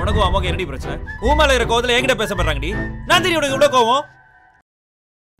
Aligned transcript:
உனக்கும் 0.00 0.22
அம்மாவுக்கு 0.22 0.48
என்னடி 0.48 0.66
பிரச்சனை? 0.66 0.96
ஊமால 1.22 1.54
இருக்க 1.54 1.54
இருக்கிற 1.54 1.66
கோவத்துல 1.70 1.94
என்கிட்ட 1.96 2.14
பேச 2.14 2.34
போறாங்கடி 2.34 2.70
நான் 3.06 3.22
தெரியும் 3.22 3.40
உனக்கு 3.42 3.56
இவ்வளவு 3.56 3.76
கோவம். 3.76 4.04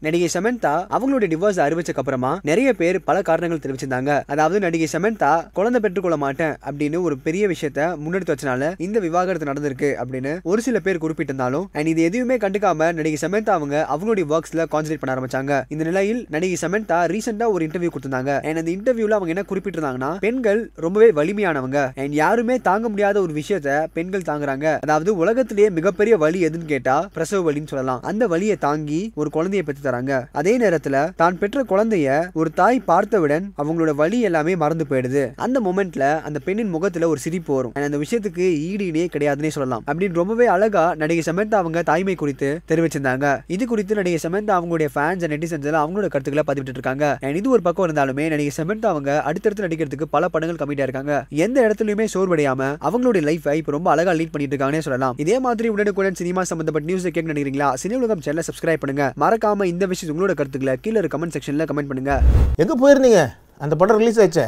நடிகை 0.04 0.28
சமந்தா 0.34 0.72
அவங்களுடைய 0.94 1.28
டிவோர்ஸ் 1.32 1.58
அறிவிச்சக்கு 1.64 2.00
அப்புறமா 2.02 2.30
நிறைய 2.48 2.68
பேர் 2.78 2.96
பல 3.08 3.16
காரணங்கள் 3.28 3.60
தெரிவிச்சிருந்தாங்க. 3.64 4.12
அதாவது 4.32 4.58
நடிகை 4.64 4.88
சமந்தா 4.92 5.32
குழந்தை 5.58 5.80
பெற்றுக்கொள்ள 5.84 6.16
மாட்டேன் 6.22 6.54
அப்படின்னு 6.68 7.00
ஒரு 7.06 7.16
பெரிய 7.26 7.48
விஷயத்த 7.52 7.80
முன்னெடுத்து 8.04 8.34
வச்சனால 8.34 8.70
இந்த 8.86 8.98
விவாகரத்து 9.06 9.48
நடந்திருக்கு 9.50 9.90
அப்படின்னு 10.02 10.32
ஒரு 10.52 10.62
சில 10.66 10.80
பேர் 10.86 11.00
குறிப்பிட்டிருந்தாலும் 11.04 11.66
அண்ட் 11.72 11.90
இது 11.92 12.02
எதுவுமே 12.08 12.36
கண்டுக்காம 12.44 12.88
நடிகை 12.98 13.20
சமந்தா 13.24 13.52
அவங்க 13.58 13.76
அவங்களுடைய 13.94 14.26
ஒர்க்ஸ்ல 14.34 14.66
கான்சன்ட்ரேட் 14.72 15.02
பண்ண 15.02 15.14
ஆரம்பிச்சாங்க. 15.14 15.60
இந்த 15.74 15.84
நிலையில் 15.90 16.20
நடிகை 16.36 16.56
சமந்தா 16.64 16.98
ரீசெண்டா 17.12 17.48
ஒரு 17.54 17.62
இன்டர்வியூ 17.66 17.92
கொடுத்திருந்தாங்க. 17.92 18.34
அண்ட் 18.48 18.60
அந்த 18.62 18.72
இன்டர்வியூல 18.76 19.18
அவங்க 19.18 19.32
என்ன 19.34 19.44
குறிப்பிட்டிருந்தாங்கன்னா 19.52 20.10
பெண்கள் 20.26 20.62
ரொம்பவே 20.86 21.10
வலிமையானவங்க 21.20 21.78
அண்ட் 22.02 22.18
யாருமே 22.22 22.58
தாங்க 22.68 22.88
முடியாத 22.88 23.16
ஒரு 23.26 23.34
விஷயத்த 23.40 23.78
பெண்கள் 23.98 24.28
தாங்குறாங்க. 24.32 24.66
அதாவது 24.86 25.10
உலகத்திலேயே 25.22 25.70
மிகப்பெரிய 25.78 26.16
வலி 26.24 26.40
எதுன்னு 26.48 26.72
கேட்டா 26.74 26.98
பிரசவ 27.16 27.40
வலின்னு 27.48 27.72
சொல்லலாம். 27.74 28.02
அந்த 28.12 28.26
வலியை 28.34 28.58
தாங்கி 28.66 29.00
ஒரு 29.22 29.30
குழந்தையை 29.38 29.64
பெற்று 29.66 29.90
தராங்க. 29.92 30.20
அதே 30.42 30.56
நேரத்துல 30.64 30.96
தான் 31.22 31.38
பெற்ற 31.38 31.64
குழந்தைய 31.72 32.30
ஒரு 32.40 32.50
தாய் 32.60 32.80
பார்த்தவுடன் 32.90 33.46
அவங்களோட 33.62 33.94
வழி 34.02 34.20
எல்லாமே 34.30 34.56
மறந்து 34.64 34.86
போயிடுது. 34.90 35.24
அந்த 35.46 35.60
மொமெண்ட்ல 35.66 36.04
அந்த 36.28 36.38
பெண்ணின் 36.46 36.72
முகத்துல 36.76 37.08
ஒரு 37.12 37.20
சிரிப்பு 37.26 37.54
வரும். 37.54 37.72
அந்த 37.88 37.98
விஷயத்துக்கு 38.04 38.44
ஈடு 38.68 38.84
இணையே 38.90 39.06
கிடையாதுன்னே 39.14 39.50
சொல்லலாம். 39.56 39.84
அப்படின்னு 39.90 40.20
ரொம்பவே 40.20 40.46
அழகா 40.46 40.84
நடிகை 41.02 41.24
சமந்தா 41.28 41.58
அவங்க 41.62 41.82
தாய்மை 41.90 42.14
குறித்து 42.14 42.48
தெரிவிச்சிருந்தாங்க. 42.68 43.26
இது 43.56 43.66
குறித்து 43.66 43.94
நடிகை 44.00 44.18
சமந்தா 44.26 44.52
அவங்களுடைய 44.58 44.88
ஃபேன்ஸ் 44.94 45.22
அண்ட் 45.24 45.32
நெட்டிசன்ஸ் 45.34 45.68
எல்லாம் 45.70 45.84
அவங்களோட 45.84 46.08
கருத்துக்களை 46.14 46.44
பதிவிட்டு 46.50 46.76
இருக்காங்க. 46.76 47.04
இது 47.40 47.50
ஒரு 47.50 47.62
பக்கம் 47.62 47.86
இருந்தாலுமே 47.88 48.26
நடிகை 48.34 48.52
சமந்தா 48.58 48.88
அவங்க 48.94 49.10
அடுத்தடுத்து 49.28 49.66
நடிக்கிறதுக்கு 49.66 50.08
பல 50.10 50.28
படங்கள் 50.28 50.60
கம்மிட்டா 50.62 50.86
இருக்காங்க. 50.86 51.12
எந்த 51.46 51.58
இடத்துலயுமே 51.66 52.06
சோர்வடையாம 52.14 52.70
அவங்களுடைய 52.88 53.22
லைஃபை 53.28 53.54
இப்போ 53.60 53.72
ரொம்ப 53.76 53.90
அழகா 53.90 54.12
லீட் 54.18 54.32
பண்ணிட்டு 54.34 54.56
இருக்காங்கன்னே 54.56 54.84
சொல்லலாம். 54.86 55.14
இதே 55.24 55.38
மாதிரி 55.46 55.68
உடனுக்குடன் 55.74 56.18
சினிமா 56.20 56.44
சம்பந்தப்பட்ட 56.50 56.88
நியூஸ் 56.90 57.06
கேட்க 57.16 57.32
நினைக்கிறீங்களா? 57.32 57.68
சினி 57.82 57.96
உலகம் 58.00 58.24
சேனல் 58.26 58.48
சப்ஸ்கிரைப் 58.50 58.82
பண்ணுங்க. 58.84 59.06
மறக்காம 59.24 59.64
இந்த 59.72 59.81
விஷயம் 59.90 60.12
உங்களோட 60.14 60.34
கருத்துக்களை 60.40 60.74
கீழே 60.84 61.08
கமெண்ட் 61.14 61.34
செக்ஷனில் 61.36 61.68
கமெண்ட் 61.70 61.90
பண்ணுங்கள் 61.90 62.22
எங்கே 62.62 62.74
போயிருந்தீங்க? 62.82 63.20
அந்த 63.64 63.74
படம் 63.80 64.00
ரிலீஸ் 64.02 64.20
ஆச்சே 64.24 64.46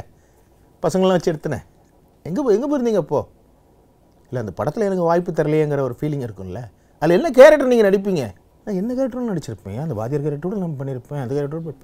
பசங்களாம் 0.83 1.17
வச்சு 1.19 1.33
எடுத்துனேன் 1.33 1.65
எங்கே 2.29 2.43
போய் 2.45 2.57
எங்கே 2.59 2.69
போயிருந்தீங்க 2.71 3.01
அப்போது 3.05 3.29
இல்லை 4.29 4.41
அந்த 4.45 4.53
படத்தில் 4.59 4.87
எனக்கு 4.89 5.09
வாய்ப்பு 5.09 5.33
தரலையேங்கிற 5.39 5.83
ஒரு 5.89 5.97
ஃபீலிங் 5.99 6.25
இருக்கும்ல. 6.27 6.61
அதில் 7.03 7.17
என்ன 7.19 7.31
கேரக்டர் 7.39 7.71
நீங்கள் 7.73 7.89
நடிப்பீங்க? 7.89 8.23
நான் 8.65 8.79
என்ன 8.81 8.91
கேரக்டரும் 8.99 9.33
நடிச்சிருப்பேன்? 9.33 9.81
அந்த 9.85 9.95
வாத்தியார் 9.99 10.25
கேரக்டரோட 10.27 10.59
நான் 10.63 10.79
பண்ணியிருப்பேன் 10.81 11.23
அந்த 11.25 11.35
கேரக்டரோட 11.39 11.75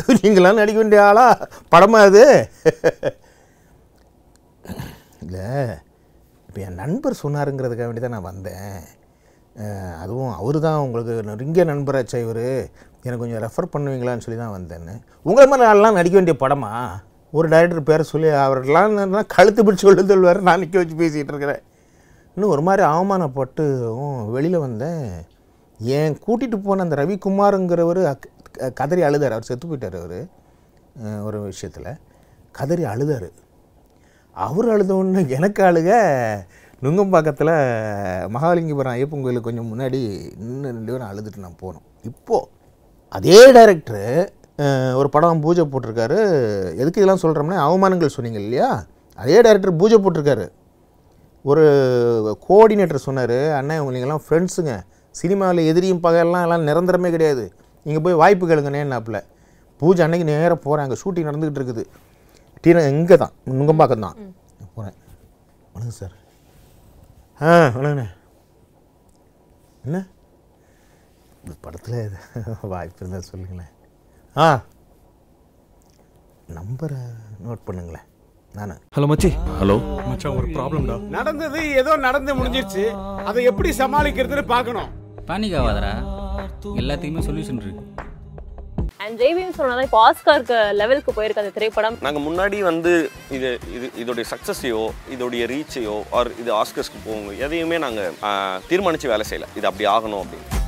நீங்களாம் 0.24 0.60
நடிக்க 0.60 0.78
வேண்டிய 0.80 1.00
ஆளா? 1.08 1.24
படமா 1.72 1.98
அது? 2.08 2.22
இல்லை 5.24 5.48
இப்போ 6.48 6.60
என் 6.66 6.80
நண்பர் 6.82 7.20
சொன்னாருங்கிறதுக்காக 7.22 7.88
வேண்டி 7.88 8.02
தான் 8.04 8.16
நான் 8.16 8.28
வந்தேன். 8.30 8.78
அதுவும் 10.02 10.32
அவர் 10.38 10.58
தான் 10.66 10.82
உங்களுக்கு 10.84 11.14
நெருங்கிய 11.28 11.64
நண்பராச்சா 11.70 12.18
இவர். 12.24 12.46
எனக்கு 13.04 13.22
கொஞ்சம் 13.22 13.42
ரெஃபர் 13.44 13.72
பண்ணுவீங்களான்னு 13.74 14.24
சொல்லி 14.24 14.38
தான் 14.40 14.54
வந்தேன்னு 14.56 14.94
உங்களை 15.28 15.44
மாதிரி 15.50 15.66
நாளெலாம் 15.66 15.98
நடிக்க 15.98 16.16
வேண்டிய 16.18 16.36
படமா? 16.42 16.70
ஒரு 17.38 17.46
டைரக்டர் 17.52 17.88
பேரை 17.88 18.04
சொல்லி 18.12 18.28
அவர்லாம் 18.44 19.26
கழுத்து 19.34 19.60
பிடிச்சி 19.64 19.84
சொல்லுதல் 19.86 20.12
சொல்வார் 20.12 20.40
நான் 20.48 20.62
நிற்க 20.62 20.78
வச்சு 20.80 20.96
பேசிகிட்டு 21.02 21.32
இருக்கிறேன். 21.32 21.62
இன்னும் 22.34 22.52
ஒரு 22.54 22.62
மாதிரி 22.66 22.82
அவமானப்பட்டு 22.92 23.64
வெளியில் 24.34 24.64
வந்தேன். 24.66 25.04
ஏன் 25.80 26.16
கூட்டிகிட்டு 26.26 26.58
போன 26.66 26.84
அந்த 26.86 26.96
ரவிக்குமாருங்கிறவர் 27.02 28.00
கதறி 28.80 29.02
அழுதார். 29.08 29.36
அவர் 29.36 29.48
செத்து 29.50 29.66
போயிட்டார் 29.68 29.98
அவர். 30.02 30.18
ஒரு 31.28 31.38
விஷயத்தில். 31.50 31.90
கதறி 32.58 32.84
அழுதார். 32.92 33.28
அவர் 34.46 34.70
அழுத 34.74 34.94
எனக்கு 35.38 35.62
அழுக 35.70 35.90
நுங்கம்பாக்கத்தில் 36.84 37.54
மகாலிங்கபுரம் 38.34 38.94
ஐயப்பன் 38.96 39.24
கோயிலுக்கு 39.24 39.48
கொஞ்சம் 39.48 39.70
முன்னாடி 39.72 40.00
இன்னும் 40.42 40.76
ரெண்டு 40.76 40.92
பேரும் 40.92 41.10
அழுதுட்டு 41.10 41.44
நான் 41.44 41.60
போனோம். 41.64 41.86
இப்போது 42.10 42.48
அதே 43.16 43.40
டைரக்டரு 43.56 44.04
ஒரு 45.00 45.08
படம் 45.14 45.42
பூஜை 45.44 45.62
போட்டிருக்காரு. 45.72 46.18
எதுக்கு 46.80 47.00
இதெல்லாம் 47.00 47.22
சொல்கிறோம்னா 47.22 47.58
அவமானங்கள் 47.66 48.14
சொன்னீங்க 48.16 48.38
இல்லையா? 48.44 48.68
அதே 49.22 49.36
டைரக்டர் 49.46 49.78
பூஜை 49.80 49.96
போட்டிருக்காரு. 50.04 50.46
ஒரு 51.50 51.64
கோஆர்டினேட்டர் 52.46 53.06
சொன்னார் 53.06 53.38
அண்ணன் 53.58 53.82
உங்களெல்லாம் 53.84 54.22
ஃப்ரெண்ட்ஸுங்க 54.24 54.74
சினிமாவில் 55.20 55.68
எதிரியும் 55.70 56.02
பகையெல்லாம் 56.06 56.44
எல்லாம் 56.46 56.66
நிரந்தரமே 56.68 57.10
கிடையாது. 57.14 57.44
நீங்கள் 57.86 58.04
போய் 58.06 58.20
வாய்ப்பு 58.22 58.44
கேளுங்கண்ணேன்னாப்புல 58.50 59.20
பூஜை 59.80 60.02
அன்னைக்கு 60.06 60.28
நேராக 60.32 60.58
போகிறேன் 60.66 60.84
அங்கே 60.86 60.98
ஷூட்டிங் 61.02 61.28
நடந்துக்கிட்டு 61.28 61.60
இருக்குது. 61.60 61.84
டீன 62.64 62.84
இங்கே 62.94 63.16
தான். 63.22 63.34
நுங்கம்பாக்கம் 63.58 64.06
தான். 64.06 64.16
போகிறேன் 64.76 64.96
வணக்கம் 65.74 65.98
சார் 66.00 66.14
ஆ 67.40 67.52
வணக்கண்ணே. 67.76 68.06
என்ன? 69.86 69.98
இந்த 71.44 71.54
படத்தில் 71.60 72.10
வாய்ப்பு 72.62 72.96
இருந்தால் 73.00 73.20
சொல்லுங்களேன். 73.20 73.72
ஆ. 74.36 74.64
நம்பரை 76.48 77.00
நோட் 77.46 77.66
பண்ணுங்களேன். 77.66 78.06
நான். 78.54 78.80
ஹலோ 78.96 79.08
மச்சி. 79.12 79.30
ஹலோ. 79.60 80.06
மச்சான் 80.06 80.36
ஒரு 80.36 80.46
ப்ராப்ளம்டா 80.46 81.00
நடந்தது 81.08 81.70
ஏதோ 81.74 81.96
நடந்து 81.96 82.34
முடிஞ்சிருச்சு. 82.34 82.84
அதை 83.24 83.44
எப்படி 83.44 83.70
சமாளிக்கிறதுன்னு 83.70 84.46
பார்க்கணும். 84.46 84.90
பேனிக் 85.26 85.56
ஆகாதடா 85.60 85.92
எல்லாத்துக்குமே 86.80 87.26
சொல்யூஷன் 87.28 87.60
இருக்கு. 87.62 87.84
அண்ட் 88.96 89.20
ஜெய்வீம் 89.20 89.54
சொன்னதான் 89.58 89.82
இப்போ 89.82 89.98
ஆஸ்காருக்கு 89.98 90.72
லெவலுக்கு 90.72 91.12
போயிருக்கு 91.12 91.42
அந்த 91.42 91.50
திரைப்படம். 91.50 91.96
நாங்கள் 92.00 92.22
முன்னாடி 92.22 92.62
வந்து 92.62 93.10
இது 93.30 93.58
இது 93.74 93.90
இதோடைய 94.02 94.24
சக்ஸஸையோ 94.30 94.90
இதோடைய 95.10 95.44
ரீச்சையோ 95.46 96.02
ஆர் 96.10 96.38
இது 96.38 96.54
ஆஸ்கர்ஸ்க்கு 96.54 97.04
போகும் 97.04 97.38
எதையுமே 97.38 97.78
நாங்கள் 97.78 98.14
தீர்மானித்து 98.68 99.08
வேலை 99.08 99.26
செய்யலை. 99.30 99.48
இது 99.56 99.66
அப்படி 99.66 99.88
ஆகணும் 99.88 100.22
அப்படின்னு. 100.24 100.59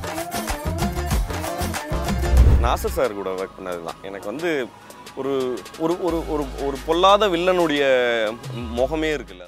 நாசர் 2.63 2.95
சார் 2.97 3.13
கூட 3.13 3.29
ஒர்க் 3.35 3.57
பண்ணது 3.57 3.81
தான் 3.87 4.01
எனக்கு 4.01 4.27
வந்து 4.31 4.49
ஒரு 5.17 5.31
ஒரு 5.79 5.93
ஒரு 6.01 6.17
ஒரு 6.33 6.43
ஒரு 6.65 6.77
பொல்லாத 6.85 7.27
வில்லனுடைய 7.27 7.83
முகமே 8.79 9.09
இருக்குல்ல. 9.13 9.41